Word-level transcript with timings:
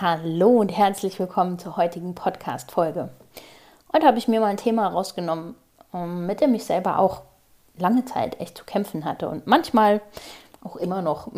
Hallo 0.00 0.50
und 0.50 0.68
herzlich 0.68 1.18
willkommen 1.18 1.58
zur 1.58 1.76
heutigen 1.76 2.14
Podcast-Folge. 2.14 3.08
Heute 3.92 4.06
habe 4.06 4.16
ich 4.16 4.28
mir 4.28 4.38
mal 4.38 4.46
ein 4.46 4.56
Thema 4.56 4.86
rausgenommen, 4.86 5.56
ähm, 5.92 6.24
mit 6.24 6.40
dem 6.40 6.54
ich 6.54 6.64
selber 6.64 7.00
auch 7.00 7.22
lange 7.76 8.04
Zeit 8.04 8.40
echt 8.40 8.56
zu 8.56 8.64
kämpfen 8.64 9.04
hatte 9.04 9.28
und 9.28 9.48
manchmal 9.48 10.00
auch 10.62 10.76
immer 10.76 11.02
noch. 11.02 11.32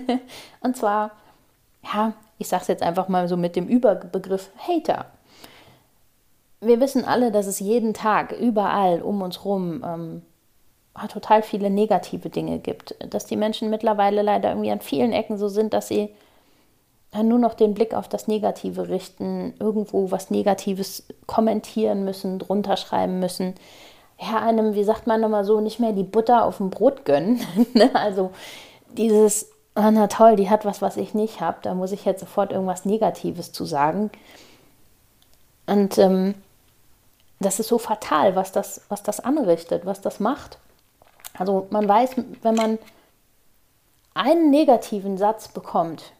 und 0.60 0.76
zwar, 0.76 1.12
ja, 1.84 2.14
ich 2.38 2.48
sage 2.48 2.62
es 2.62 2.68
jetzt 2.68 2.82
einfach 2.82 3.06
mal 3.06 3.28
so 3.28 3.36
mit 3.36 3.54
dem 3.54 3.68
Überbegriff 3.68 4.50
Hater. 4.58 5.06
Wir 6.60 6.80
wissen 6.80 7.04
alle, 7.04 7.30
dass 7.30 7.46
es 7.46 7.60
jeden 7.60 7.94
Tag 7.94 8.32
überall 8.32 9.00
um 9.00 9.22
uns 9.22 9.38
herum 9.38 9.84
ähm, 9.86 10.22
total 11.06 11.44
viele 11.44 11.70
negative 11.70 12.30
Dinge 12.30 12.58
gibt. 12.58 12.96
Dass 13.14 13.26
die 13.26 13.36
Menschen 13.36 13.70
mittlerweile 13.70 14.22
leider 14.22 14.48
irgendwie 14.48 14.72
an 14.72 14.80
vielen 14.80 15.12
Ecken 15.12 15.38
so 15.38 15.46
sind, 15.46 15.72
dass 15.72 15.86
sie 15.86 16.12
nur 17.20 17.38
noch 17.38 17.54
den 17.54 17.74
Blick 17.74 17.94
auf 17.94 18.08
das 18.08 18.26
Negative 18.26 18.88
richten, 18.88 19.54
irgendwo 19.58 20.10
was 20.10 20.30
Negatives 20.30 21.04
kommentieren 21.26 22.04
müssen, 22.04 22.38
drunter 22.38 22.76
schreiben 22.76 23.18
müssen, 23.18 23.54
ja, 24.18 24.38
einem, 24.38 24.74
wie 24.74 24.84
sagt 24.84 25.06
man 25.06 25.22
immer 25.22 25.44
so, 25.44 25.60
nicht 25.60 25.80
mehr 25.80 25.92
die 25.92 26.04
Butter 26.04 26.44
auf 26.44 26.58
dem 26.58 26.70
Brot 26.70 27.04
gönnen. 27.04 27.40
Ne? 27.74 27.90
also 27.94 28.30
dieses, 28.96 29.50
oh, 29.74 29.90
na 29.90 30.06
toll, 30.06 30.36
die 30.36 30.48
hat 30.48 30.64
was, 30.64 30.80
was 30.80 30.96
ich 30.96 31.12
nicht 31.14 31.40
habe, 31.40 31.58
da 31.62 31.74
muss 31.74 31.92
ich 31.92 32.04
jetzt 32.04 32.20
sofort 32.20 32.52
irgendwas 32.52 32.84
Negatives 32.84 33.52
zu 33.52 33.64
sagen. 33.64 34.10
Und 35.66 35.98
ähm, 35.98 36.34
das 37.40 37.58
ist 37.58 37.68
so 37.68 37.78
fatal, 37.78 38.36
was 38.36 38.52
das, 38.52 38.82
was 38.88 39.02
das 39.02 39.20
anrichtet, 39.20 39.84
was 39.86 40.00
das 40.00 40.20
macht. 40.20 40.58
Also 41.36 41.66
man 41.70 41.88
weiß, 41.88 42.16
wenn 42.42 42.54
man 42.54 42.78
einen 44.14 44.50
negativen 44.50 45.16
Satz 45.18 45.48
bekommt, 45.48 46.12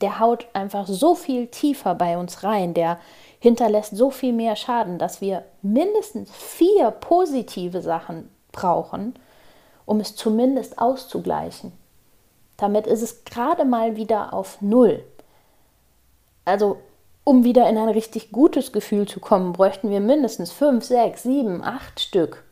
der 0.00 0.18
haut 0.18 0.46
einfach 0.52 0.86
so 0.86 1.14
viel 1.14 1.48
tiefer 1.48 1.94
bei 1.94 2.16
uns 2.16 2.42
rein, 2.42 2.74
der 2.74 2.98
hinterlässt 3.38 3.96
so 3.96 4.10
viel 4.10 4.32
mehr 4.32 4.56
Schaden, 4.56 4.98
dass 4.98 5.20
wir 5.20 5.44
mindestens 5.62 6.30
vier 6.30 6.90
positive 6.90 7.82
Sachen 7.82 8.30
brauchen, 8.52 9.14
um 9.84 10.00
es 10.00 10.16
zumindest 10.16 10.78
auszugleichen. 10.78 11.72
Damit 12.56 12.86
ist 12.86 13.02
es 13.02 13.24
gerade 13.24 13.64
mal 13.64 13.96
wieder 13.96 14.32
auf 14.32 14.60
Null. 14.60 15.04
Also, 16.44 16.78
um 17.24 17.44
wieder 17.44 17.68
in 17.68 17.78
ein 17.78 17.88
richtig 17.88 18.32
gutes 18.32 18.72
Gefühl 18.72 19.06
zu 19.06 19.20
kommen, 19.20 19.52
bräuchten 19.52 19.90
wir 19.90 20.00
mindestens 20.00 20.52
fünf, 20.52 20.84
sechs, 20.84 21.22
sieben, 21.22 21.62
acht 21.62 22.00
Stück 22.00 22.44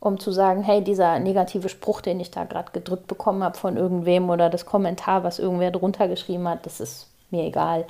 um 0.00 0.18
zu 0.18 0.30
sagen, 0.30 0.62
hey, 0.62 0.82
dieser 0.82 1.18
negative 1.18 1.68
Spruch, 1.68 2.00
den 2.00 2.20
ich 2.20 2.30
da 2.30 2.44
gerade 2.44 2.72
gedrückt 2.72 3.06
bekommen 3.06 3.42
habe 3.42 3.56
von 3.56 3.76
irgendwem 3.76 4.30
oder 4.30 4.50
das 4.50 4.66
Kommentar, 4.66 5.24
was 5.24 5.38
irgendwer 5.38 5.70
drunter 5.70 6.08
geschrieben 6.08 6.48
hat, 6.48 6.66
das 6.66 6.80
ist 6.80 7.08
mir 7.30 7.44
egal. 7.44 7.86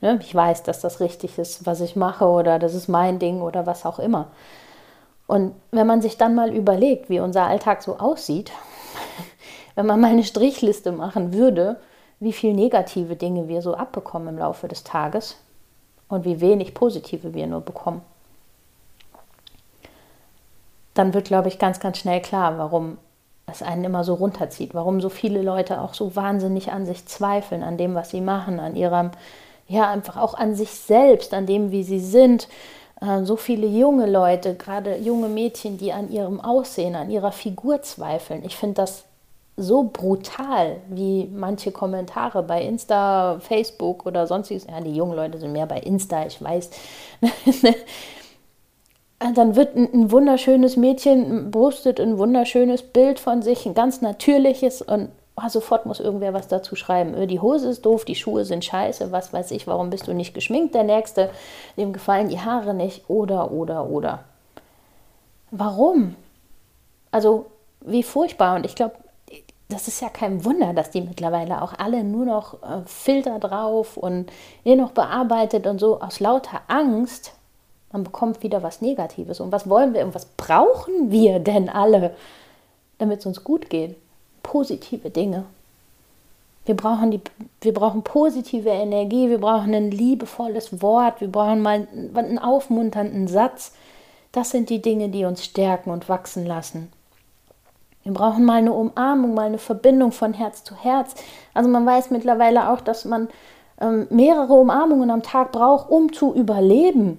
Ne? 0.00 0.18
Ich 0.20 0.34
weiß, 0.34 0.62
dass 0.62 0.80
das 0.80 1.00
richtig 1.00 1.38
ist, 1.38 1.66
was 1.66 1.80
ich 1.80 1.96
mache 1.96 2.26
oder 2.26 2.58
das 2.58 2.74
ist 2.74 2.88
mein 2.88 3.18
Ding 3.18 3.40
oder 3.40 3.66
was 3.66 3.86
auch 3.86 3.98
immer. 3.98 4.28
Und 5.26 5.54
wenn 5.72 5.86
man 5.86 6.02
sich 6.02 6.18
dann 6.18 6.34
mal 6.34 6.54
überlegt, 6.54 7.10
wie 7.10 7.20
unser 7.20 7.46
Alltag 7.46 7.82
so 7.82 7.98
aussieht, 7.98 8.52
wenn 9.74 9.86
man 9.86 10.00
mal 10.00 10.10
eine 10.10 10.24
Strichliste 10.24 10.92
machen 10.92 11.32
würde, 11.32 11.80
wie 12.20 12.32
viele 12.32 12.54
negative 12.54 13.16
Dinge 13.16 13.48
wir 13.48 13.60
so 13.60 13.74
abbekommen 13.74 14.28
im 14.28 14.38
Laufe 14.38 14.68
des 14.68 14.84
Tages 14.84 15.36
und 16.08 16.24
wie 16.24 16.40
wenig 16.40 16.74
positive 16.74 17.34
wir 17.34 17.46
nur 17.46 17.60
bekommen 17.62 18.02
dann 20.98 21.14
wird, 21.14 21.26
glaube 21.26 21.48
ich, 21.48 21.58
ganz, 21.58 21.80
ganz 21.80 21.98
schnell 21.98 22.20
klar, 22.20 22.58
warum 22.58 22.98
es 23.50 23.62
einen 23.62 23.84
immer 23.84 24.04
so 24.04 24.14
runterzieht, 24.14 24.74
warum 24.74 25.00
so 25.00 25.08
viele 25.08 25.42
Leute 25.42 25.80
auch 25.80 25.94
so 25.94 26.16
wahnsinnig 26.16 26.72
an 26.72 26.84
sich 26.84 27.06
zweifeln, 27.06 27.62
an 27.62 27.76
dem, 27.76 27.94
was 27.94 28.10
sie 28.10 28.20
machen, 28.20 28.58
an 28.58 28.74
ihrem, 28.74 29.10
ja, 29.68 29.88
einfach 29.90 30.16
auch 30.16 30.34
an 30.34 30.54
sich 30.54 30.70
selbst, 30.70 31.32
an 31.32 31.46
dem, 31.46 31.70
wie 31.70 31.84
sie 31.84 32.00
sind. 32.00 32.48
Äh, 33.00 33.22
so 33.24 33.36
viele 33.36 33.66
junge 33.66 34.06
Leute, 34.06 34.54
gerade 34.54 34.96
junge 34.96 35.28
Mädchen, 35.28 35.78
die 35.78 35.92
an 35.92 36.10
ihrem 36.10 36.40
Aussehen, 36.40 36.96
an 36.96 37.10
ihrer 37.10 37.32
Figur 37.32 37.82
zweifeln. 37.82 38.44
Ich 38.44 38.56
finde 38.56 38.74
das 38.74 39.04
so 39.56 39.84
brutal, 39.84 40.78
wie 40.88 41.30
manche 41.32 41.72
Kommentare 41.72 42.42
bei 42.42 42.62
Insta, 42.62 43.38
Facebook 43.40 44.04
oder 44.06 44.26
sonstiges. 44.26 44.66
Ja, 44.66 44.80
die 44.80 44.94
jungen 44.94 45.16
Leute 45.16 45.38
sind 45.38 45.52
mehr 45.52 45.66
bei 45.66 45.78
Insta, 45.78 46.26
ich 46.26 46.42
weiß. 46.42 46.70
Äh, 49.18 49.32
dann 49.32 49.56
wird 49.56 49.76
ein, 49.76 49.92
ein, 49.92 50.10
wunderschönes 50.10 50.76
Mädchen 50.76 51.50
postet 51.50 52.00
ein 52.00 52.18
wunderschönes 52.18 52.82
Bild 52.82 53.18
von 53.18 53.42
sich, 53.42 53.66
ein 53.66 53.74
ganz 53.74 54.02
natürliches 54.02 54.82
und 54.82 55.10
oh, 55.36 55.48
sofort 55.48 55.86
muss 55.86 56.00
irgendwer 56.00 56.34
was 56.34 56.48
dazu 56.48 56.76
schreiben. 56.76 57.14
Äh, 57.14 57.26
die 57.26 57.40
Hose 57.40 57.70
ist 57.70 57.86
doof, 57.86 58.04
die 58.04 58.14
Schuhe 58.14 58.44
sind 58.44 58.64
scheiße, 58.64 59.12
was 59.12 59.32
weiß 59.32 59.50
ich, 59.52 59.66
warum 59.66 59.90
bist 59.90 60.06
du 60.06 60.12
nicht 60.12 60.34
geschminkt? 60.34 60.74
Der 60.74 60.84
Nächste, 60.84 61.30
dem 61.76 61.92
gefallen 61.92 62.28
die 62.28 62.40
Haare 62.40 62.74
nicht 62.74 63.08
oder, 63.08 63.50
oder, 63.50 63.88
oder. 63.88 64.24
Warum? 65.50 66.16
Also, 67.10 67.46
wie 67.80 68.02
furchtbar. 68.02 68.56
Und 68.56 68.66
ich 68.66 68.74
glaube, 68.74 68.96
das 69.68 69.88
ist 69.88 70.00
ja 70.00 70.08
kein 70.08 70.44
Wunder, 70.44 70.74
dass 70.74 70.90
die 70.90 71.00
mittlerweile 71.00 71.62
auch 71.62 71.72
alle 71.78 72.04
nur 72.04 72.24
noch 72.24 72.62
äh, 72.62 72.82
Filter 72.84 73.38
drauf 73.38 73.96
und 73.96 74.30
nur 74.64 74.76
noch 74.76 74.92
bearbeitet 74.92 75.66
und 75.66 75.78
so 75.78 76.00
aus 76.00 76.20
lauter 76.20 76.60
Angst 76.68 77.32
man 77.92 78.04
bekommt 78.04 78.42
wieder 78.42 78.62
was 78.62 78.80
Negatives. 78.80 79.40
Und 79.40 79.52
was 79.52 79.68
wollen 79.68 79.94
wir 79.94 80.04
und 80.04 80.14
was 80.14 80.26
brauchen 80.26 81.10
wir 81.10 81.38
denn 81.38 81.68
alle, 81.68 82.14
damit 82.98 83.20
es 83.20 83.26
uns 83.26 83.44
gut 83.44 83.70
geht? 83.70 83.96
Positive 84.42 85.10
Dinge. 85.10 85.44
Wir 86.66 86.74
brauchen, 86.76 87.12
die, 87.12 87.20
wir 87.60 87.72
brauchen 87.72 88.02
positive 88.02 88.68
Energie, 88.68 89.30
wir 89.30 89.38
brauchen 89.38 89.72
ein 89.72 89.92
liebevolles 89.92 90.82
Wort, 90.82 91.20
wir 91.20 91.30
brauchen 91.30 91.62
mal 91.62 91.86
einen 92.14 92.40
aufmunternden 92.40 93.28
Satz. 93.28 93.72
Das 94.32 94.50
sind 94.50 94.68
die 94.68 94.82
Dinge, 94.82 95.08
die 95.08 95.24
uns 95.24 95.44
stärken 95.44 95.90
und 95.90 96.08
wachsen 96.08 96.44
lassen. 96.44 96.90
Wir 98.02 98.12
brauchen 98.12 98.44
mal 98.44 98.58
eine 98.58 98.72
Umarmung, 98.72 99.34
mal 99.34 99.46
eine 99.46 99.58
Verbindung 99.58 100.10
von 100.12 100.32
Herz 100.32 100.64
zu 100.64 100.76
Herz. 100.76 101.14
Also 101.54 101.70
man 101.70 101.86
weiß 101.86 102.10
mittlerweile 102.10 102.70
auch, 102.70 102.80
dass 102.80 103.04
man 103.04 103.28
ähm, 103.80 104.06
mehrere 104.10 104.52
Umarmungen 104.54 105.10
am 105.10 105.22
Tag 105.22 105.52
braucht, 105.52 105.88
um 105.88 106.12
zu 106.12 106.34
überleben 106.34 107.18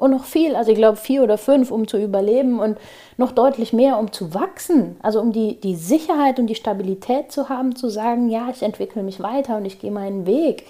und 0.00 0.12
noch 0.12 0.24
viel, 0.24 0.56
also 0.56 0.70
ich 0.72 0.78
glaube 0.78 0.96
vier 0.96 1.22
oder 1.22 1.36
fünf, 1.36 1.70
um 1.70 1.86
zu 1.86 1.98
überleben 1.98 2.58
und 2.58 2.78
noch 3.18 3.32
deutlich 3.32 3.74
mehr, 3.74 3.98
um 3.98 4.12
zu 4.12 4.32
wachsen. 4.32 4.96
Also 5.02 5.20
um 5.20 5.30
die, 5.30 5.60
die 5.60 5.76
Sicherheit 5.76 6.38
und 6.38 6.46
die 6.46 6.54
Stabilität 6.54 7.30
zu 7.30 7.50
haben, 7.50 7.76
zu 7.76 7.90
sagen, 7.90 8.30
ja, 8.30 8.48
ich 8.48 8.62
entwickle 8.62 9.02
mich 9.02 9.20
weiter 9.20 9.58
und 9.58 9.66
ich 9.66 9.78
gehe 9.78 9.90
meinen 9.90 10.24
Weg. 10.24 10.64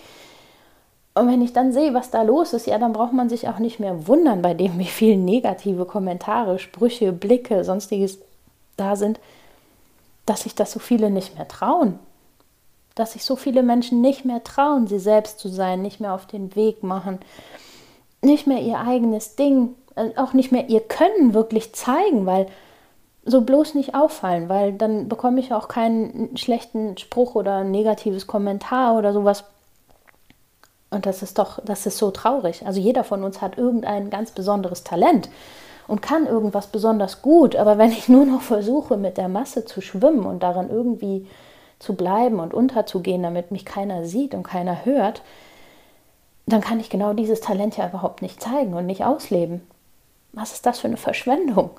Und 1.15 1.29
wenn 1.29 1.43
ich 1.43 1.53
dann 1.53 1.73
sehe, 1.73 1.95
was 1.95 2.11
da 2.11 2.23
los 2.23 2.53
ist, 2.55 2.67
ja, 2.67 2.77
dann 2.79 2.93
braucht 2.93 3.13
man 3.13 3.29
sich 3.29 3.47
auch 3.47 3.61
nicht 3.61 3.79
mehr 3.79 4.09
wundern 4.09 4.43
bei 4.43 4.53
dem, 4.53 4.79
wie 4.81 4.85
viele 4.85 5.17
negative 5.17 5.85
Kommentare, 5.85 6.59
Sprüche, 6.59 7.13
Blicke, 7.13 7.63
sonstiges 7.63 8.19
da 8.77 8.97
sind, 8.97 9.21
dass 10.27 10.43
sich 10.43 10.57
das 10.57 10.73
so 10.73 10.81
viele 10.81 11.09
nicht 11.09 11.37
mehr 11.37 11.47
trauen. 11.47 12.01
Dass 12.97 13.13
sich 13.13 13.25
so 13.25 13.37
viele 13.37 13.63
Menschen 13.63 14.01
nicht 14.01 14.25
mehr 14.25 14.43
trauen, 14.43 14.89
sie 14.89 14.99
selbst 14.99 15.39
zu 15.39 15.49
sein, 15.49 15.83
nicht 15.83 16.01
mehr 16.01 16.15
auf 16.15 16.27
den 16.27 16.57
Weg 16.57 16.83
machen 16.83 17.21
nicht 18.23 18.47
mehr 18.47 18.61
ihr 18.61 18.79
eigenes 18.79 19.37
Ding, 19.37 19.75
äh, 19.97 20.11
auch 20.17 20.33
nicht 20.33 20.53
mehr 20.53 20.69
ihr 20.69 20.81
Können 20.81 21.35
wirklich 21.35 21.75
zeigen, 21.75 22.27
weil 22.27 22.47
so 23.25 23.43
bloß 23.43 23.75
nicht 23.75 23.95
auffallen, 23.95 24.49
weil 24.49 24.73
dann 24.73 25.09
bekomme 25.09 25.41
ich 25.41 25.53
auch 25.53 25.69
keinen 25.69 26.37
schlechten 26.37 26.97
Spruch 26.97 27.35
oder 27.35 27.59
ein 27.59 27.71
negatives 27.71 28.27
Kommentar 28.27 28.97
oder 28.97 29.13
sowas. 29.13 29.45
Und 30.91 31.07
das 31.07 31.23
ist 31.23 31.39
doch, 31.39 31.61
das 31.65 31.87
ist 31.87 31.99
so 31.99 32.11
traurig. 32.11 32.67
Also 32.67 32.81
jeder 32.81 33.05
von 33.05 33.23
uns 33.23 33.41
hat 33.41 33.59
irgendein 33.59 34.11
ganz 34.11 34.33
besonderes 34.33 34.83
Talent 34.83 35.29
und 35.87 36.03
kann 36.03 36.27
irgendwas 36.27 36.69
besonders 36.69 37.23
gut. 37.23 37.57
Aber 37.57 37.79
wenn 37.79 37.93
ich 37.93 38.09
nur 38.09 38.25
noch 38.25 38.43
versuche, 38.43 38.97
mit 38.97 39.17
der 39.17 39.29
Masse 39.29 39.65
zu 39.65 39.81
schwimmen 39.81 40.25
und 40.25 40.43
daran 40.43 40.71
irgendwie 40.71 41.27
zu 41.79 41.95
bleiben 41.95 42.41
und 42.41 42.55
unterzugehen, 42.55 43.23
damit 43.23 43.51
mich 43.51 43.65
keiner 43.65 44.05
sieht 44.05 44.35
und 44.35 44.43
keiner 44.43 44.85
hört, 44.85 45.23
dann 46.47 46.61
kann 46.61 46.81
ich 46.81 46.91
genau 46.91 47.13
dieses 47.13 47.41
Talent 47.41 47.77
ja 47.77 47.89
überhaupt 47.89 48.23
nicht 48.23 48.41
zeigen 48.41 48.75
und 48.75 48.87
nicht 48.87 49.05
ausleben. 49.05 49.63
Was 50.33 50.53
ist 50.53 50.67
das 50.67 50.81
für 50.81 50.89
eine 50.89 50.97
Verschwendung? 50.97 51.71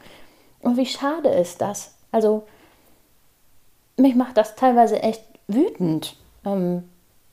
Und 0.61 0.77
wie 0.77 0.85
schade 0.85 1.29
ist 1.29 1.61
das? 1.61 1.95
Also, 2.11 2.43
mich 3.97 4.15
macht 4.15 4.37
das 4.37 4.55
teilweise 4.55 5.01
echt 5.01 5.23
wütend, 5.47 6.15
ähm, 6.45 6.83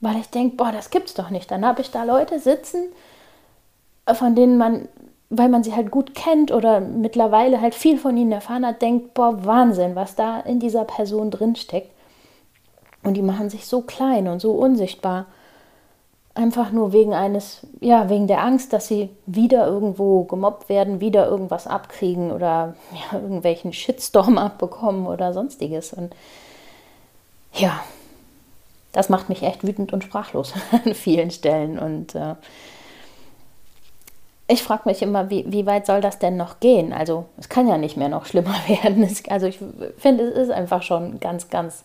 weil 0.00 0.16
ich 0.16 0.30
denke, 0.30 0.56
boah, 0.56 0.72
das 0.72 0.90
gibt's 0.90 1.14
doch 1.14 1.30
nicht. 1.30 1.50
Dann 1.50 1.64
habe 1.64 1.80
ich 1.80 1.90
da 1.90 2.04
Leute 2.04 2.38
sitzen, 2.38 2.92
äh, 4.06 4.14
von 4.14 4.34
denen 4.34 4.58
man, 4.58 4.88
weil 5.30 5.48
man 5.48 5.62
sie 5.62 5.74
halt 5.74 5.90
gut 5.90 6.14
kennt 6.14 6.52
oder 6.52 6.80
mittlerweile 6.80 7.60
halt 7.60 7.74
viel 7.74 7.98
von 7.98 8.16
ihnen 8.16 8.32
erfahren 8.32 8.66
hat, 8.66 8.82
denkt, 8.82 9.14
boah, 9.14 9.44
Wahnsinn, 9.44 9.94
was 9.94 10.14
da 10.14 10.40
in 10.40 10.60
dieser 10.60 10.84
Person 10.84 11.30
drinsteckt. 11.30 11.90
Und 13.02 13.14
die 13.14 13.22
machen 13.22 13.50
sich 13.50 13.66
so 13.66 13.82
klein 13.82 14.28
und 14.28 14.40
so 14.40 14.52
unsichtbar. 14.52 15.26
Einfach 16.38 16.70
nur 16.70 16.92
wegen 16.92 17.14
eines, 17.14 17.66
ja, 17.80 18.08
wegen 18.08 18.28
der 18.28 18.44
Angst, 18.44 18.72
dass 18.72 18.86
sie 18.86 19.10
wieder 19.26 19.66
irgendwo 19.66 20.22
gemobbt 20.22 20.68
werden, 20.68 21.00
wieder 21.00 21.26
irgendwas 21.26 21.66
abkriegen 21.66 22.30
oder 22.30 22.76
ja, 22.92 23.18
irgendwelchen 23.18 23.72
Shitstorm 23.72 24.38
abbekommen 24.38 25.08
oder 25.08 25.32
sonstiges. 25.32 25.92
Und 25.92 26.14
ja, 27.54 27.80
das 28.92 29.08
macht 29.08 29.28
mich 29.28 29.42
echt 29.42 29.66
wütend 29.66 29.92
und 29.92 30.04
sprachlos 30.04 30.54
an 30.84 30.94
vielen 30.94 31.32
Stellen. 31.32 31.76
Und 31.76 32.14
äh, 32.14 32.36
ich 34.46 34.62
frage 34.62 34.82
mich 34.84 35.02
immer, 35.02 35.30
wie, 35.30 35.44
wie 35.48 35.66
weit 35.66 35.86
soll 35.86 36.00
das 36.00 36.20
denn 36.20 36.36
noch 36.36 36.60
gehen? 36.60 36.92
Also 36.92 37.24
es 37.36 37.48
kann 37.48 37.66
ja 37.66 37.78
nicht 37.78 37.96
mehr 37.96 38.08
noch 38.08 38.26
schlimmer 38.26 38.54
werden. 38.68 39.02
Es, 39.02 39.28
also 39.28 39.46
ich 39.48 39.58
finde, 39.96 40.22
es 40.22 40.38
ist 40.38 40.50
einfach 40.52 40.84
schon 40.84 41.18
ganz, 41.18 41.50
ganz 41.50 41.82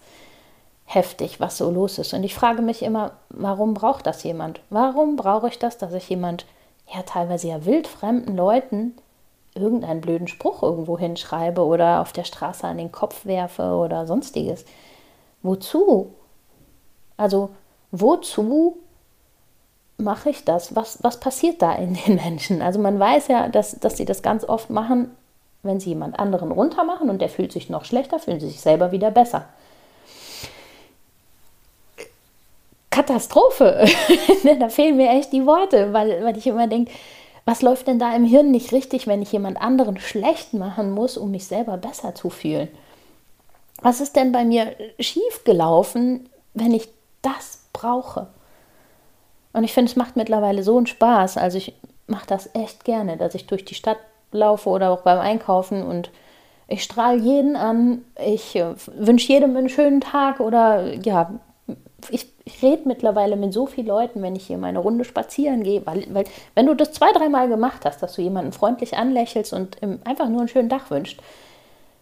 heftig, 0.85 1.39
was 1.39 1.57
so 1.57 1.69
los 1.69 1.97
ist. 1.97 2.13
Und 2.13 2.24
ich 2.24 2.35
frage 2.35 2.62
mich 2.62 2.83
immer, 2.83 3.12
warum 3.30 3.74
braucht 3.74 4.06
das 4.06 4.24
jemand? 4.24 4.62
Warum 4.69 5.15
brauche 5.15 5.47
ich 5.47 5.59
das, 5.59 5.77
dass 5.77 5.94
ich 5.94 6.09
jemand, 6.09 6.45
ja 6.94 7.01
teilweise 7.03 7.47
ja 7.47 7.65
wildfremden 7.65 8.35
Leuten, 8.35 8.94
irgendeinen 9.56 10.01
blöden 10.01 10.27
Spruch 10.27 10.63
irgendwo 10.63 10.97
hinschreibe 10.97 11.63
oder 11.63 12.01
auf 12.01 12.12
der 12.12 12.24
Straße 12.24 12.68
an 12.68 12.77
den 12.77 12.91
Kopf 12.91 13.25
werfe 13.25 13.75
oder 13.75 14.06
sonstiges? 14.06 14.65
Wozu? 15.41 16.13
Also 17.18 17.50
wozu 17.91 18.77
mache 19.97 20.31
ich 20.31 20.44
das? 20.44 20.75
Was, 20.75 21.03
was 21.03 21.19
passiert 21.19 21.62
da 21.62 21.74
in 21.74 21.94
den 21.94 22.15
Menschen? 22.24 22.62
Also 22.62 22.79
man 22.79 23.00
weiß 23.00 23.27
ja, 23.27 23.47
dass, 23.50 23.79
dass 23.79 23.97
sie 23.97 24.06
das 24.06 24.21
ganz 24.21 24.44
oft 24.44 24.69
machen, 24.69 25.12
wenn 25.62 25.79
sie 25.79 25.89
jemand 25.89 26.19
anderen 26.19 26.51
runtermachen 26.51 27.09
und 27.09 27.21
der 27.21 27.29
fühlt 27.29 27.51
sich 27.51 27.69
noch 27.69 27.86
schlechter, 27.86 28.19
fühlen 28.19 28.39
sie 28.39 28.50
sich 28.50 28.59
selber 28.59 28.91
wieder 28.91 29.12
besser. 29.12 29.45
Katastrophe. 32.94 33.86
da 34.60 34.69
fehlen 34.69 34.98
mir 34.98 35.10
echt 35.10 35.34
die 35.34 35.45
Worte, 35.48 35.94
weil, 35.94 36.24
weil 36.24 36.38
ich 36.38 36.45
immer 36.45 36.68
denke, 36.68 36.92
was 37.44 37.62
läuft 37.62 37.88
denn 37.88 37.98
da 37.98 38.16
im 38.16 38.24
Hirn 38.24 38.51
nicht 38.51 38.72
richtig, 38.72 39.07
wenn 39.07 39.22
ich 39.22 39.31
jemand 39.31 39.60
anderen 39.60 40.00
schlecht 40.00 40.54
machen 40.54 40.92
muss, 40.92 41.18
um 41.18 41.31
mich 41.31 41.48
selber 41.48 41.78
besser 41.78 42.13
zu 42.13 42.30
fühlen? 42.30 42.69
Was 43.81 44.00
ist 44.00 44.16
denn 44.16 44.31
bei 44.31 44.45
mir 44.45 44.75
schiefgelaufen, 45.00 46.30
wenn 46.54 46.74
ich 46.74 46.88
das 47.24 47.63
brauche? 47.74 48.28
Und 49.54 49.63
ich 49.63 49.74
finde, 49.74 49.89
es 49.89 49.98
macht 49.98 50.16
mittlerweile 50.16 50.63
so 50.63 50.78
einen 50.78 50.88
Spaß. 50.88 51.38
Also 51.38 51.57
ich 51.57 51.74
mache 52.06 52.28
das 52.28 52.50
echt 52.54 52.86
gerne, 52.86 53.18
dass 53.18 53.34
ich 53.34 53.48
durch 53.48 53.66
die 53.66 53.75
Stadt 53.75 53.98
laufe 54.31 54.69
oder 54.69 54.92
auch 54.92 55.01
beim 55.01 55.19
Einkaufen 55.19 55.84
und 55.84 56.12
ich 56.68 56.84
strahle 56.84 57.19
jeden 57.19 57.56
an. 57.56 58.06
Ich 58.24 58.56
äh, 58.56 58.75
wünsche 58.96 59.34
jedem 59.34 59.57
einen 59.57 59.69
schönen 59.69 60.00
Tag 60.00 60.39
oder 60.39 60.94
ja, 60.94 61.39
ich, 62.10 62.32
ich 62.45 62.62
rede 62.62 62.84
mittlerweile 62.86 63.36
mit 63.36 63.54
so 63.54 63.66
vielen 63.66 63.88
Leuten, 63.88 64.22
wenn 64.22 64.36
ich 64.36 64.48
hier 64.48 64.57
meine 64.57 64.80
Runde 64.80 65.06
spazieren 65.06 65.63
gehe, 65.63 65.86
weil, 65.86 66.06
weil 66.13 66.25
wenn 66.56 66.66
du 66.66 66.74
das 66.74 66.92
zwei, 66.92 67.12
dreimal 67.13 67.48
gemacht 67.48 67.86
hast, 67.86 68.04
dass 68.04 68.16
du 68.16 68.22
jemanden 68.22 68.51
freundlich 68.51 68.98
anlächelst 68.98 69.54
und 69.54 69.78
einfach 70.04 70.28
nur 70.28 70.40
einen 70.40 70.50
schönen 70.50 70.69
Tag 70.69 70.92
wünscht, 70.92 71.22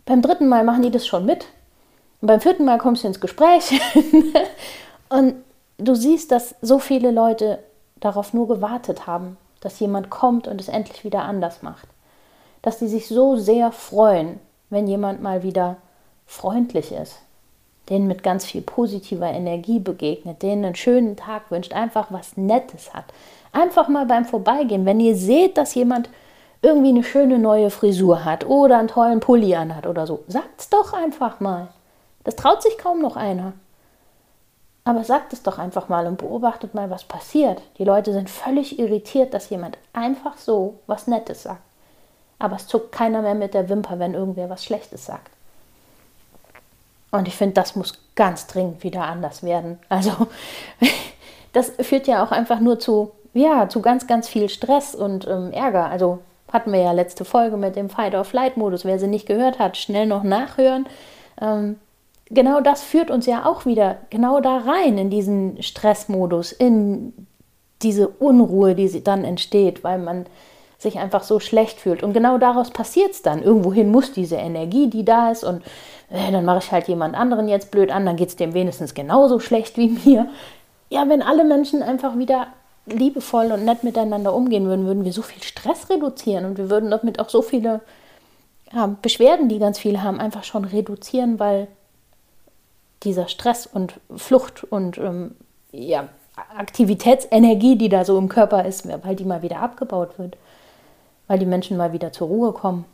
beim 0.06 0.22
dritten 0.22 0.48
Mal 0.48 0.64
machen 0.64 0.82
die 0.82 0.92
das 0.92 1.06
schon 1.06 1.26
mit. 1.26 1.46
Und 2.22 2.28
beim 2.28 2.42
vierten 2.42 2.66
Mal 2.66 2.80
kommst 2.80 3.04
du 3.04 3.08
ins 3.08 3.22
Gespräch. 3.22 3.80
und 5.10 5.36
du 5.78 5.96
siehst, 5.96 6.32
dass 6.32 6.56
so 6.62 6.80
viele 6.80 7.12
Leute 7.12 7.60
darauf 8.00 8.34
nur 8.34 8.48
gewartet 8.48 9.06
haben, 9.06 9.38
dass 9.60 9.80
jemand 9.80 10.10
kommt 10.10 10.48
und 10.48 10.60
es 10.60 10.68
endlich 10.68 11.04
wieder 11.04 11.24
anders 11.24 11.62
macht. 11.62 11.88
Dass 12.64 12.80
die 12.80 12.88
sich 12.88 13.08
so 13.08 13.36
sehr 13.38 13.72
freuen, 13.72 14.40
wenn 14.70 14.88
jemand 14.88 15.22
mal 15.22 15.44
wieder 15.44 15.78
freundlich 16.26 16.92
ist, 16.92 17.20
denen 17.92 18.08
mit 18.08 18.24
ganz 18.24 18.46
viel 18.46 18.62
positiver 18.62 19.30
Energie 19.30 19.80
begegnet, 19.80 20.42
denen 20.42 20.66
einen 20.66 20.76
schönen 20.76 21.18
Tag 21.18 21.52
wünscht, 21.52 21.74
einfach 21.74 22.08
was 22.10 22.38
Nettes 22.38 22.94
hat. 22.94 23.06
Einfach 23.52 23.90
mal 23.90 24.06
beim 24.06 24.26
Vorbeigehen, 24.26 24.86
wenn 24.86 25.02
ihr 25.02 25.16
seht, 25.16 25.58
dass 25.58 25.76
jemand 25.76 26.10
irgendwie 26.62 26.90
eine 26.90 27.04
schöne 27.04 27.38
neue 27.38 27.70
Frisur 27.70 28.24
hat 28.24 28.46
oder 28.46 28.80
einen 28.80 28.88
tollen 28.88 29.20
Pulli 29.20 29.56
anhat 29.56 29.88
oder 29.88 30.08
so, 30.08 30.24
sagt's 30.28 30.70
doch 30.70 30.94
einfach 30.94 31.40
mal. 31.42 31.68
Das 32.24 32.36
traut 32.36 32.62
sich 32.64 32.78
kaum 32.78 33.02
noch 33.02 33.18
einer. 33.18 33.54
Aber 34.84 35.04
sagt 35.04 35.34
es 35.34 35.44
doch 35.44 35.60
einfach 35.60 35.90
mal 35.90 36.08
und 36.08 36.18
beobachtet 36.18 36.74
mal, 36.74 36.90
was 36.90 37.04
passiert. 37.04 37.62
Die 37.78 37.84
Leute 37.84 38.14
sind 38.14 38.30
völlig 38.30 38.80
irritiert, 38.80 39.34
dass 39.34 39.50
jemand 39.50 39.78
einfach 39.94 40.38
so 40.38 40.80
was 40.88 41.08
Nettes 41.08 41.44
sagt. 41.44 41.62
Aber 42.40 42.56
es 42.56 42.68
zuckt 42.68 42.92
keiner 42.92 43.22
mehr 43.22 43.36
mit 43.36 43.54
der 43.54 43.70
Wimper, 43.70 44.00
wenn 44.00 44.14
irgendwer 44.14 44.50
was 44.50 44.64
Schlechtes 44.64 45.06
sagt. 45.06 45.30
Und 47.12 47.28
ich 47.28 47.36
finde, 47.36 47.56
das 47.56 47.76
muss 47.76 48.00
ganz 48.16 48.48
dringend 48.48 48.84
wieder 48.84 49.04
anders 49.04 49.44
werden. 49.44 49.80
Also, 49.90 50.12
das 51.54 51.72
führt 51.82 52.08
ja 52.08 52.24
auch 52.24 52.32
einfach 52.32 52.60
nur 52.60 52.80
zu, 52.80 53.12
ja, 53.34 53.70
zu 53.70 53.82
ganz, 53.82 54.08
ganz 54.08 54.28
viel 54.28 54.50
Stress 54.50 54.96
und 54.96 55.28
ähm, 55.28 55.52
Ärger. 55.52 55.90
Also, 55.90 56.20
hatten 56.52 56.72
wir 56.72 56.82
ja 56.82 56.92
letzte 56.92 57.26
Folge 57.26 57.58
mit 57.58 57.76
dem 57.76 57.90
Fight-or-Flight-Modus. 57.90 58.86
Wer 58.86 59.00
sie 59.00 59.08
nicht 59.08 59.26
gehört 59.26 59.60
hat, 59.60 59.78
schnell 59.78 60.06
noch 60.06 60.24
nachhören. 60.24 60.86
Ähm, 61.42 61.78
genau 62.30 62.62
das 62.62 62.82
führt 62.84 63.12
uns 63.12 63.26
ja 63.26 63.46
auch 63.46 63.66
wieder 63.66 63.98
genau 64.10 64.42
da 64.42 64.58
rein, 64.58 64.98
in 64.98 65.10
diesen 65.10 65.62
Stressmodus, 65.62 66.52
in 66.52 67.14
diese 67.82 68.08
Unruhe, 68.08 68.76
die 68.76 69.04
dann 69.04 69.24
entsteht, 69.24 69.84
weil 69.84 69.98
man 70.00 70.26
sich 70.78 70.98
einfach 70.98 71.24
so 71.24 71.40
schlecht 71.40 71.80
fühlt. 71.80 72.04
Und 72.04 72.14
genau 72.14 72.38
daraus 72.38 72.72
passiert 72.72 73.12
es 73.12 73.22
dann. 73.22 73.44
Irgendwohin 73.44 73.92
muss 73.92 74.14
diese 74.14 74.38
Energie, 74.38 74.90
die 74.90 75.06
da 75.06 75.32
ist, 75.32 75.44
und 75.44 75.64
äh, 76.12 76.32
dann 76.32 76.46
mache 76.46 76.60
ich 76.60 76.72
halt 76.72 76.88
jemand 76.88 77.16
anderen 77.16 77.48
jetzt 77.48 77.72
blöd 77.72 77.92
an, 77.92 78.06
dann 78.06 78.18
geht 78.18 78.30
es 78.30 78.36
dem 78.36 78.54
wenigstens 78.54 78.94
genauso 78.94 79.40
schlecht 79.40 79.78
wie 79.78 79.90
mir. 79.90 80.30
Ja, 80.90 81.08
wenn 81.08 81.22
alle 81.22 81.44
Menschen 81.44 81.82
einfach 81.82 82.18
wieder 82.18 82.48
liebevoll 82.86 83.52
und 83.52 83.64
nett 83.64 83.84
miteinander 83.84 84.34
umgehen 84.34 84.66
würden, 84.66 84.86
würden 84.86 85.06
wir 85.06 85.14
so 85.14 85.22
viel 85.22 85.42
Stress 85.42 85.90
reduzieren 85.90 86.46
und 86.46 86.58
wir 86.58 86.70
würden 86.70 86.92
damit 86.92 87.20
auch 87.20 87.30
so 87.30 87.42
viele 87.42 87.80
ja, 88.74 88.94
Beschwerden, 89.02 89.48
die 89.50 89.60
ganz 89.60 89.80
viele 89.80 90.04
haben, 90.04 90.20
einfach 90.20 90.44
schon 90.44 90.66
reduzieren, 90.66 91.40
weil 91.40 91.68
dieser 93.04 93.28
Stress 93.28 93.66
und 93.66 93.94
Flucht 94.16 94.64
und 94.66 94.98
ähm, 94.98 95.36
ja, 95.72 96.10
Aktivitätsenergie, 96.58 97.78
die 97.78 97.90
da 97.90 98.04
so 98.04 98.18
im 98.18 98.30
Körper 98.30 98.66
ist, 98.66 98.88
weil 99.04 99.16
die 99.16 99.26
mal 99.26 99.42
wieder 99.42 99.60
abgebaut 99.60 100.18
wird, 100.18 100.38
weil 101.28 101.40
die 101.40 101.46
Menschen 101.46 101.78
mal 101.78 101.94
wieder 101.94 102.12
zur 102.12 102.28
Ruhe 102.28 102.52
kommen 102.52 102.86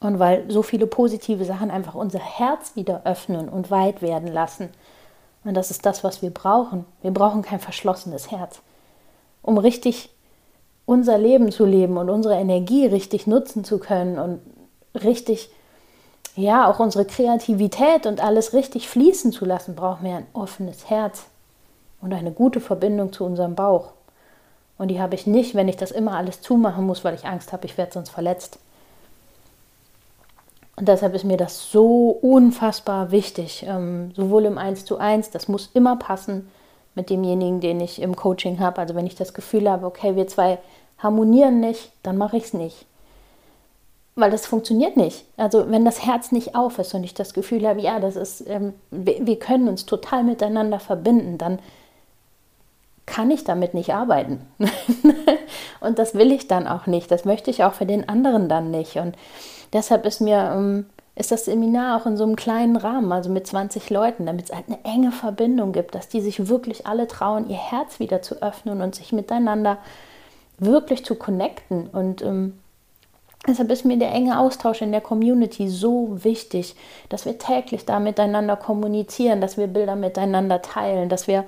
und 0.00 0.18
weil 0.18 0.50
so 0.50 0.62
viele 0.62 0.86
positive 0.86 1.44
Sachen 1.44 1.70
einfach 1.70 1.94
unser 1.94 2.18
Herz 2.18 2.74
wieder 2.74 3.02
öffnen 3.04 3.48
und 3.48 3.70
weit 3.70 4.02
werden 4.02 4.28
lassen. 4.28 4.70
Und 5.44 5.54
das 5.54 5.70
ist 5.70 5.86
das, 5.86 6.02
was 6.02 6.22
wir 6.22 6.30
brauchen. 6.30 6.84
Wir 7.02 7.12
brauchen 7.12 7.42
kein 7.42 7.60
verschlossenes 7.60 8.30
Herz. 8.30 8.60
Um 9.42 9.58
richtig 9.58 10.10
unser 10.86 11.18
Leben 11.18 11.52
zu 11.52 11.64
leben 11.64 11.96
und 11.98 12.10
unsere 12.10 12.34
Energie 12.34 12.86
richtig 12.86 13.26
nutzen 13.26 13.62
zu 13.62 13.78
können 13.78 14.18
und 14.18 14.40
richtig 14.94 15.50
ja, 16.36 16.70
auch 16.70 16.78
unsere 16.78 17.04
Kreativität 17.04 18.06
und 18.06 18.22
alles 18.22 18.52
richtig 18.52 18.88
fließen 18.88 19.32
zu 19.32 19.44
lassen, 19.44 19.74
brauchen 19.74 20.04
wir 20.04 20.16
ein 20.16 20.26
offenes 20.32 20.88
Herz 20.88 21.26
und 22.00 22.12
eine 22.12 22.32
gute 22.32 22.60
Verbindung 22.60 23.12
zu 23.12 23.24
unserem 23.24 23.54
Bauch. 23.54 23.92
Und 24.78 24.88
die 24.88 25.00
habe 25.00 25.14
ich 25.14 25.26
nicht, 25.26 25.54
wenn 25.54 25.68
ich 25.68 25.76
das 25.76 25.90
immer 25.90 26.16
alles 26.16 26.40
zumachen 26.40 26.86
muss, 26.86 27.04
weil 27.04 27.14
ich 27.14 27.26
Angst 27.26 27.52
habe, 27.52 27.66
ich 27.66 27.76
werde 27.76 27.92
sonst 27.92 28.10
verletzt. 28.10 28.58
Und 30.76 30.88
deshalb 30.88 31.14
ist 31.14 31.24
mir 31.24 31.36
das 31.36 31.70
so 31.70 32.10
unfassbar 32.22 33.10
wichtig, 33.10 33.64
ähm, 33.68 34.12
sowohl 34.14 34.46
im 34.46 34.56
1 34.56 34.84
zu 34.84 34.98
1, 34.98 35.30
das 35.30 35.48
muss 35.48 35.70
immer 35.74 35.96
passen 35.96 36.48
mit 36.94 37.10
demjenigen, 37.10 37.60
den 37.60 37.80
ich 37.80 38.00
im 38.00 38.16
Coaching 38.16 38.60
habe. 38.60 38.80
Also 38.80 38.94
wenn 38.94 39.06
ich 39.06 39.14
das 39.14 39.34
Gefühl 39.34 39.70
habe, 39.70 39.86
okay, 39.86 40.16
wir 40.16 40.26
zwei 40.26 40.58
harmonieren 40.98 41.60
nicht, 41.60 41.92
dann 42.02 42.16
mache 42.16 42.36
ich 42.36 42.44
es 42.44 42.54
nicht 42.54 42.86
weil 44.20 44.30
das 44.30 44.46
funktioniert 44.46 44.96
nicht. 44.96 45.24
Also 45.36 45.70
wenn 45.70 45.84
das 45.84 46.04
Herz 46.04 46.32
nicht 46.32 46.54
auf 46.54 46.78
ist 46.78 46.94
und 46.94 47.04
ich 47.04 47.14
das 47.14 47.34
Gefühl 47.34 47.66
habe, 47.66 47.80
ja, 47.80 48.00
das 48.00 48.16
ist, 48.16 48.44
ähm, 48.48 48.74
wir, 48.90 49.26
wir, 49.26 49.38
können 49.38 49.68
uns 49.68 49.86
total 49.86 50.24
miteinander 50.24 50.78
verbinden, 50.78 51.38
dann 51.38 51.58
kann 53.10 53.30
ich 53.30 53.44
damit 53.44 53.74
nicht 53.74 53.92
arbeiten. 53.92 54.40
und 55.80 55.98
das 55.98 56.14
will 56.14 56.30
ich 56.30 56.46
dann 56.46 56.68
auch 56.68 56.86
nicht. 56.86 57.10
Das 57.10 57.24
möchte 57.24 57.50
ich 57.50 57.64
auch 57.64 57.74
für 57.74 57.86
den 57.86 58.08
anderen 58.08 58.48
dann 58.48 58.70
nicht. 58.70 58.96
Und 58.96 59.16
deshalb 59.72 60.06
ist 60.06 60.20
mir 60.20 60.52
ähm, 60.54 60.86
ist 61.16 61.32
das 61.32 61.44
Seminar 61.44 62.00
auch 62.00 62.06
in 62.06 62.16
so 62.16 62.24
einem 62.24 62.36
kleinen 62.36 62.76
Rahmen, 62.76 63.12
also 63.12 63.30
mit 63.30 63.46
20 63.46 63.90
Leuten, 63.90 64.26
damit 64.26 64.46
es 64.46 64.54
halt 64.54 64.66
eine 64.68 64.84
enge 64.84 65.12
Verbindung 65.12 65.72
gibt, 65.72 65.94
dass 65.94 66.08
die 66.08 66.20
sich 66.20 66.48
wirklich 66.48 66.86
alle 66.86 67.08
trauen, 67.08 67.50
ihr 67.50 67.58
Herz 67.58 67.98
wieder 67.98 68.22
zu 68.22 68.42
öffnen 68.42 68.80
und 68.80 68.94
sich 68.94 69.12
miteinander 69.12 69.78
wirklich 70.58 71.04
zu 71.04 71.14
connecten 71.16 71.88
und 71.88 72.22
ähm, 72.22 72.54
Deshalb 73.48 73.70
ist 73.70 73.86
mir 73.86 73.96
der 73.96 74.12
enge 74.12 74.38
Austausch 74.38 74.82
in 74.82 74.92
der 74.92 75.00
Community 75.00 75.66
so 75.70 76.22
wichtig, 76.24 76.76
dass 77.08 77.24
wir 77.24 77.38
täglich 77.38 77.86
da 77.86 77.98
miteinander 77.98 78.54
kommunizieren, 78.54 79.40
dass 79.40 79.56
wir 79.56 79.66
Bilder 79.66 79.96
miteinander 79.96 80.60
teilen, 80.60 81.08
dass 81.08 81.26
wir 81.26 81.44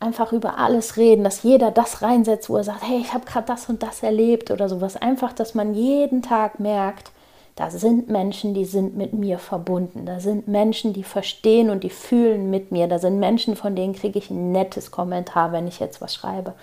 einfach 0.00 0.32
über 0.32 0.58
alles 0.58 0.96
reden, 0.96 1.24
dass 1.24 1.42
jeder 1.42 1.70
das 1.70 2.02
reinsetzt, 2.02 2.50
wo 2.50 2.56
er 2.56 2.64
sagt, 2.64 2.82
hey, 2.82 2.98
ich 2.98 3.14
habe 3.14 3.24
gerade 3.24 3.46
das 3.46 3.68
und 3.68 3.82
das 3.82 4.02
erlebt 4.02 4.50
oder 4.50 4.68
sowas. 4.68 4.96
Einfach, 4.96 5.32
dass 5.32 5.54
man 5.54 5.74
jeden 5.74 6.22
Tag 6.22 6.60
merkt, 6.60 7.10
da 7.56 7.70
sind 7.70 8.08
Menschen, 8.08 8.52
die 8.52 8.64
sind 8.64 8.96
mit 8.96 9.12
mir 9.12 9.38
verbunden. 9.38 10.06
Da 10.06 10.18
sind 10.18 10.48
Menschen, 10.48 10.92
die 10.92 11.04
verstehen 11.04 11.70
und 11.70 11.84
die 11.84 11.90
fühlen 11.90 12.50
mit 12.50 12.72
mir. 12.72 12.88
Da 12.88 12.98
sind 12.98 13.20
Menschen, 13.20 13.54
von 13.54 13.76
denen 13.76 13.94
kriege 13.94 14.18
ich 14.18 14.30
ein 14.30 14.50
nettes 14.50 14.90
Kommentar, 14.90 15.52
wenn 15.52 15.68
ich 15.68 15.78
jetzt 15.78 16.00
was 16.00 16.14
schreibe 16.14 16.54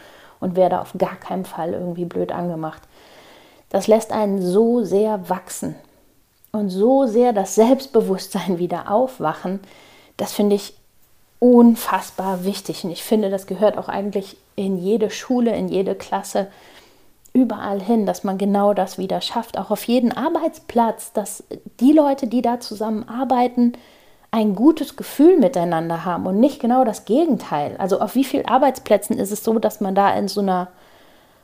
und 0.42 0.58
werde 0.58 0.82
auf 0.82 0.94
gar 0.98 1.16
keinen 1.16 1.46
Fall 1.46 1.74
irgendwie 1.74 2.06
blöd 2.06 2.34
angemacht. 2.34 2.82
Das 3.70 3.88
lässt 3.88 4.12
einen 4.12 4.42
so 4.42 4.84
sehr 4.84 5.30
wachsen 5.30 5.76
und 6.52 6.70
so 6.70 7.06
sehr 7.06 7.32
das 7.32 7.56
Selbstbewusstsein 7.56 8.60
wieder 8.60 8.92
aufwachen. 8.92 9.62
Das 10.18 10.34
finde 10.34 10.58
ich 10.58 10.74
unfassbar 11.42 12.46
wichtig. 12.46 12.84
Und 12.86 12.92
ich 12.92 13.04
finde, 13.04 13.32
das 13.32 13.48
gehört 13.48 13.76
auch 13.76 13.90
eigentlich 13.90 14.38
in 14.56 14.78
jede 14.78 15.10
Schule, 15.10 15.56
in 15.56 15.70
jede 15.70 15.96
Klasse, 15.96 16.48
überall 17.34 17.82
hin, 17.82 18.06
dass 18.06 18.24
man 18.24 18.38
genau 18.38 18.76
das 18.76 19.00
wieder 19.00 19.22
schafft. 19.22 19.58
Auch 19.58 19.72
auf 19.72 19.84
jeden 19.86 20.12
Arbeitsplatz, 20.12 21.14
dass 21.14 21.44
die 21.80 21.94
Leute, 21.94 22.28
die 22.28 22.44
da 22.44 22.60
zusammenarbeiten, 22.60 23.74
ein 24.30 24.54
gutes 24.54 24.96
Gefühl 24.96 25.40
miteinander 25.40 26.06
haben 26.06 26.28
und 26.28 26.40
nicht 26.40 26.60
genau 26.62 26.86
das 26.86 27.06
Gegenteil. 27.06 27.76
Also 27.80 28.00
auf 28.00 28.14
wie 28.14 28.24
vielen 28.24 28.48
Arbeitsplätzen 28.48 29.18
ist 29.18 29.32
es 29.32 29.44
so, 29.44 29.58
dass 29.58 29.82
man 29.82 29.96
da 29.96 30.14
in 30.14 30.28
so 30.28 30.42
einer 30.42 30.68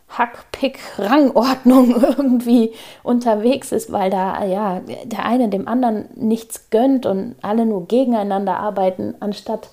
Hack-Pick-Rangordnung 0.10 2.02
irgendwie 2.18 2.72
unterwegs 3.02 3.72
ist, 3.72 3.92
weil 3.92 4.12
da 4.12 4.46
ja 4.46 4.82
der 5.06 5.26
eine 5.26 5.50
dem 5.50 5.68
anderen 5.68 6.06
nichts 6.14 6.70
gönnt 6.70 7.08
und 7.08 7.36
alle 7.42 7.66
nur 7.66 7.88
gegeneinander 7.88 8.58
arbeiten, 8.60 9.16
anstatt 9.20 9.70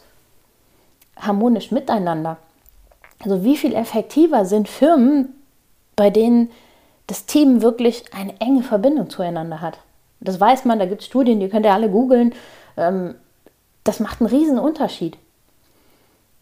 harmonisch 1.17 1.71
miteinander. 1.71 2.37
Also 3.23 3.45
wie 3.45 3.57
viel 3.57 3.75
effektiver 3.75 4.45
sind 4.45 4.69
Firmen, 4.69 5.35
bei 5.97 6.11
denen 6.11 6.51
das 7.07 7.27
Team 7.27 7.63
wirklich 7.63 8.05
eine 8.15 8.41
enge 8.41 8.63
Verbindung 8.63 9.11
zueinander 9.11 9.61
hat. 9.61 9.79
Das 10.21 10.41
weiß 10.41 10.65
man, 10.65 10.79
da 10.79 10.87
gibt 10.87 11.03
es 11.03 11.07
Studien, 11.07 11.41
die 11.41 11.49
könnt 11.49 11.67
ihr 11.67 11.73
alle 11.73 11.91
googeln. 11.91 12.35
Ähm, 12.77 13.15
das 13.85 14.01
macht 14.01 14.21
einen 14.21 14.31
riesen 14.31 14.59
Unterschied 14.59 15.19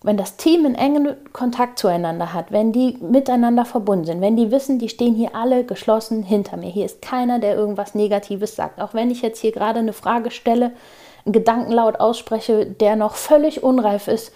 wenn 0.02 0.17
das 0.17 0.37
Team 0.37 0.67
einen 0.67 0.75
engen 0.75 1.17
Kontakt 1.33 1.79
zueinander 1.79 2.33
hat, 2.33 2.50
wenn 2.50 2.73
die 2.73 2.99
miteinander 3.00 3.64
verbunden 3.64 4.05
sind, 4.05 4.21
wenn 4.21 4.37
die 4.37 4.50
wissen, 4.50 4.79
die 4.79 4.88
stehen 4.88 5.14
hier 5.14 5.35
alle 5.35 5.64
geschlossen 5.64 6.23
hinter 6.23 6.57
mir, 6.57 6.71
hier 6.71 6.85
ist 6.85 7.02
keiner, 7.02 7.38
der 7.38 7.55
irgendwas 7.55 7.95
Negatives 7.95 8.57
sagt, 8.57 8.81
auch 8.81 8.95
wenn 8.95 9.11
ich 9.11 9.23
jetzt 9.23 9.41
hier 9.41 9.52
gerade 9.52 9.79
eine 9.79 9.93
Frage 9.93 10.31
stelle, 10.31 10.73
einen 11.25 11.33
Gedanken 11.33 11.73
laut 11.73 12.00
ausspreche, 12.00 12.67
der 12.67 12.97
noch 12.97 13.14
völlig 13.14 13.62
unreif 13.62 14.09
ist, 14.09 14.33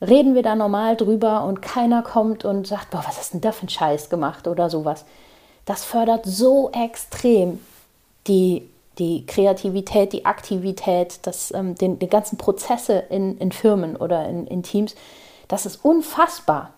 reden 0.00 0.34
wir 0.34 0.42
da 0.42 0.54
normal 0.54 0.96
drüber 0.96 1.44
und 1.44 1.62
keiner 1.62 2.02
kommt 2.02 2.44
und 2.44 2.66
sagt, 2.66 2.90
boah, 2.90 3.04
was 3.06 3.18
hast 3.18 3.34
denn 3.34 3.40
da 3.40 3.52
für 3.52 3.66
ein 3.66 3.70
Scheiß 3.70 4.10
gemacht 4.10 4.46
oder 4.46 4.68
sowas. 4.70 5.04
Das 5.64 5.84
fördert 5.84 6.24
so 6.24 6.70
extrem 6.72 7.60
die 8.26 8.68
die 8.98 9.26
Kreativität, 9.26 10.12
die 10.12 10.24
Aktivität, 10.24 11.20
das, 11.22 11.52
ähm, 11.52 11.74
den, 11.74 11.98
die 11.98 12.08
ganzen 12.08 12.38
Prozesse 12.38 13.04
in, 13.10 13.36
in 13.38 13.52
Firmen 13.52 13.96
oder 13.96 14.26
in, 14.28 14.46
in, 14.46 14.62
Teams, 14.62 14.94
das 15.48 15.66
ist 15.66 15.84
unfassbar. 15.84 16.70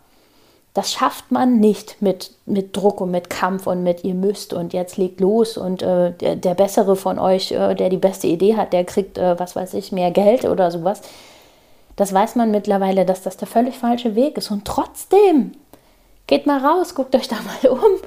Das 0.75 0.93
schafft 0.93 1.31
man 1.31 1.59
nicht 1.61 2.03
mit, 2.03 2.33
mit 2.47 2.77
Druck 2.77 3.01
und 3.01 3.11
mit 3.11 3.31
Kampf 3.31 3.67
und 3.67 3.83
mit 3.83 4.05
ihr 4.05 4.15
müsst 4.15 4.53
und 4.53 4.73
jetzt 4.73 4.97
legt 4.97 5.21
los 5.21 5.57
und 5.57 5.83
äh, 5.83 6.13
der, 6.13 6.37
der, 6.37 6.55
Bessere 6.55 6.95
von 6.95 7.19
euch, 7.19 7.53
äh, 7.53 7.75
der 7.75 7.89
die 7.89 7.97
beste 7.97 8.27
Idee 8.27 8.57
hat, 8.57 8.73
der 8.73 8.85
kriegt, 8.85 9.19
äh, 9.19 9.39
was 9.39 9.57
weiß 9.57 9.75
ich, 9.75 9.93
mehr 9.93 10.11
Geld 10.11 10.45
oder 10.45 10.71
sowas. 10.71 11.03
Das 11.99 12.13
weiß 12.13 12.37
man 12.37 12.53
mittlerweile, 12.53 13.05
dass 13.05 13.23
das 13.23 13.39
der 13.39 13.49
völlig 13.49 13.77
falsche 13.77 14.15
Weg 14.15 14.39
ist. 14.39 14.53
Und 14.53 14.65
trotzdem, 14.65 15.51
geht 16.29 16.47
mal 16.47 16.65
raus, 16.65 16.95
guckt 16.95 17.17
euch 17.17 17.27
da 17.29 17.35
mal 17.35 17.73
um. 17.73 18.01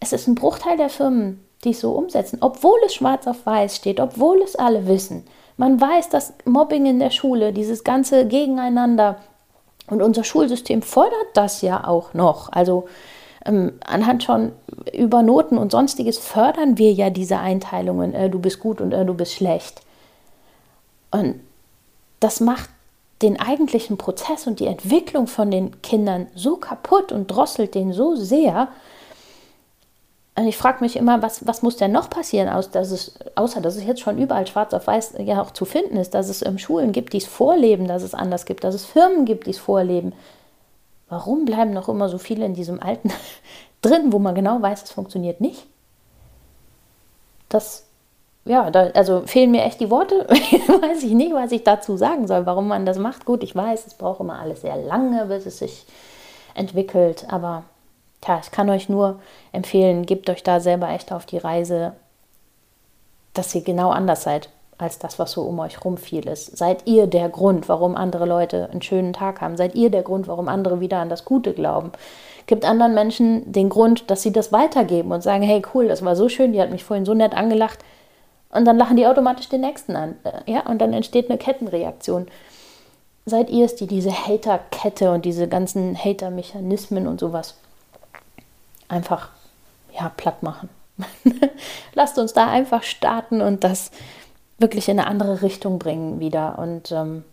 Es 0.00 0.12
ist 0.12 0.26
ein 0.26 0.34
Bruchteil 0.34 0.76
der 0.76 0.88
Firmen, 0.88 1.40
die 1.62 1.70
es 1.70 1.80
so 1.80 1.92
umsetzen, 1.92 2.38
obwohl 2.40 2.76
es 2.84 2.92
schwarz 2.92 3.28
auf 3.28 3.46
weiß 3.46 3.76
steht, 3.76 4.00
obwohl 4.00 4.42
es 4.42 4.56
alle 4.56 4.88
wissen. 4.88 5.24
Man 5.56 5.80
weiß, 5.80 6.08
dass 6.08 6.32
Mobbing 6.44 6.86
in 6.86 6.98
der 6.98 7.10
Schule, 7.10 7.52
dieses 7.52 7.84
ganze 7.84 8.26
Gegeneinander 8.26 9.20
und 9.86 10.02
unser 10.02 10.24
Schulsystem 10.24 10.82
fordert 10.82 11.28
das 11.34 11.62
ja 11.62 11.86
auch 11.86 12.14
noch. 12.14 12.50
Also 12.50 12.88
ähm, 13.46 13.74
anhand 13.86 14.24
schon 14.24 14.50
über 14.92 15.22
Noten 15.22 15.56
und 15.56 15.70
sonstiges 15.70 16.18
fördern 16.18 16.78
wir 16.78 16.92
ja 16.92 17.10
diese 17.10 17.38
Einteilungen, 17.38 18.12
äh, 18.12 18.28
du 18.28 18.40
bist 18.40 18.58
gut 18.58 18.80
und 18.80 18.90
äh, 18.90 19.04
du 19.04 19.14
bist 19.14 19.34
schlecht. 19.34 19.82
Und 21.12 21.38
das 22.18 22.40
macht 22.40 22.73
den 23.22 23.38
eigentlichen 23.38 23.96
Prozess 23.96 24.46
und 24.46 24.60
die 24.60 24.66
Entwicklung 24.66 25.26
von 25.26 25.50
den 25.50 25.80
Kindern 25.82 26.26
so 26.34 26.56
kaputt 26.56 27.12
und 27.12 27.28
drosselt 27.28 27.74
den 27.74 27.92
so 27.92 28.16
sehr, 28.16 28.68
und 30.36 30.48
ich 30.48 30.56
frage 30.56 30.82
mich 30.82 30.96
immer, 30.96 31.22
was, 31.22 31.46
was 31.46 31.62
muss 31.62 31.76
denn 31.76 31.92
noch 31.92 32.10
passieren, 32.10 32.48
aus, 32.48 32.70
dass 32.70 32.90
es, 32.90 33.14
außer 33.36 33.60
dass 33.60 33.76
es 33.76 33.84
jetzt 33.84 34.00
schon 34.00 34.18
überall 34.18 34.46
schwarz 34.48 34.74
auf 34.74 34.88
weiß 34.88 35.14
ja 35.18 35.40
auch 35.40 35.52
zu 35.52 35.64
finden 35.64 35.96
ist, 35.96 36.14
dass 36.14 36.28
es 36.28 36.44
ähm, 36.44 36.58
Schulen 36.58 36.90
gibt, 36.90 37.12
die 37.12 37.18
es 37.18 37.26
vorleben, 37.26 37.86
dass 37.86 38.02
es 38.02 38.14
anders 38.14 38.44
gibt, 38.44 38.64
dass 38.64 38.74
es 38.74 38.84
Firmen 38.84 39.26
gibt, 39.26 39.46
die 39.46 39.52
es 39.52 39.58
vorleben. 39.58 40.12
Warum 41.08 41.44
bleiben 41.44 41.72
noch 41.72 41.88
immer 41.88 42.08
so 42.08 42.18
viele 42.18 42.44
in 42.44 42.54
diesem 42.54 42.82
Alten 42.82 43.12
drin, 43.82 44.12
wo 44.12 44.18
man 44.18 44.34
genau 44.34 44.60
weiß, 44.60 44.82
es 44.82 44.90
funktioniert 44.90 45.40
nicht? 45.40 45.66
Das, 47.48 47.86
ja, 48.44 48.70
da, 48.70 48.90
also 48.94 49.22
fehlen 49.26 49.50
mir 49.50 49.64
echt 49.64 49.80
die 49.80 49.90
Worte. 49.90 50.26
weiß 50.28 51.02
ich 51.02 51.12
nicht, 51.12 51.32
was 51.32 51.52
ich 51.52 51.64
dazu 51.64 51.96
sagen 51.96 52.26
soll, 52.26 52.46
warum 52.46 52.68
man 52.68 52.84
das 52.84 52.98
macht. 52.98 53.24
Gut, 53.24 53.42
ich 53.42 53.56
weiß, 53.56 53.86
es 53.86 53.94
braucht 53.94 54.20
immer 54.20 54.38
alles 54.38 54.60
sehr 54.60 54.76
lange, 54.76 55.26
bis 55.26 55.46
es 55.46 55.58
sich 55.58 55.86
entwickelt, 56.54 57.26
aber 57.28 57.64
ja, 58.26 58.40
ich 58.42 58.50
kann 58.50 58.70
euch 58.70 58.88
nur 58.88 59.20
empfehlen, 59.52 60.06
gebt 60.06 60.30
euch 60.30 60.42
da 60.42 60.60
selber 60.60 60.88
echt 60.88 61.12
auf 61.12 61.26
die 61.26 61.38
Reise, 61.38 61.92
dass 63.34 63.54
ihr 63.54 63.62
genau 63.62 63.90
anders 63.90 64.22
seid 64.22 64.48
als 64.78 64.98
das, 64.98 65.18
was 65.18 65.32
so 65.32 65.42
um 65.42 65.58
euch 65.60 65.84
rum 65.84 65.96
viel 65.96 66.26
ist. 66.26 66.56
Seid 66.56 66.86
ihr 66.86 67.06
der 67.06 67.28
Grund, 67.28 67.68
warum 67.68 67.96
andere 67.96 68.26
Leute 68.26 68.68
einen 68.70 68.82
schönen 68.82 69.12
Tag 69.12 69.40
haben? 69.40 69.56
Seid 69.56 69.74
ihr 69.74 69.90
der 69.90 70.02
Grund, 70.02 70.26
warum 70.26 70.48
andere 70.48 70.80
wieder 70.80 70.98
an 70.98 71.08
das 71.08 71.24
Gute 71.24 71.52
glauben? 71.52 71.92
Gibt 72.46 72.64
anderen 72.64 72.94
Menschen 72.94 73.50
den 73.50 73.68
Grund, 73.68 74.10
dass 74.10 74.22
sie 74.22 74.32
das 74.32 74.52
weitergeben 74.52 75.12
und 75.12 75.22
sagen, 75.22 75.42
hey 75.42 75.62
cool, 75.74 75.88
das 75.88 76.04
war 76.04 76.16
so 76.16 76.28
schön, 76.28 76.52
die 76.52 76.60
hat 76.60 76.70
mich 76.70 76.84
vorhin 76.84 77.06
so 77.06 77.14
nett 77.14 77.34
angelacht. 77.34 77.78
Und 78.54 78.64
dann 78.64 78.78
lachen 78.78 78.96
die 78.96 79.06
automatisch 79.06 79.48
den 79.48 79.60
Nächsten 79.60 79.96
an. 79.96 80.16
Äh, 80.24 80.50
ja, 80.50 80.66
und 80.66 80.78
dann 80.78 80.92
entsteht 80.92 81.28
eine 81.28 81.38
Kettenreaktion. 81.38 82.28
Seid 83.26 83.50
ihr 83.50 83.64
es, 83.64 83.74
die 83.76 83.86
diese 83.86 84.12
Hater-Kette 84.12 85.10
und 85.10 85.24
diese 85.24 85.48
ganzen 85.48 85.96
Hater-Mechanismen 85.96 87.06
und 87.06 87.20
sowas 87.20 87.56
einfach 88.88 89.30
ja, 89.98 90.10
platt 90.16 90.42
machen. 90.42 90.68
Lasst 91.94 92.18
uns 92.18 92.32
da 92.32 92.48
einfach 92.48 92.82
starten 92.82 93.40
und 93.40 93.64
das 93.64 93.90
wirklich 94.58 94.88
in 94.88 94.98
eine 94.98 95.08
andere 95.08 95.42
Richtung 95.42 95.78
bringen 95.78 96.20
wieder. 96.20 96.58
Und 96.58 96.92
ähm, 96.92 97.24